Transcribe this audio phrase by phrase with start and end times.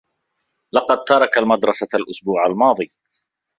[0.73, 2.87] لقد ترك المدرسة الأسبوع الماضي.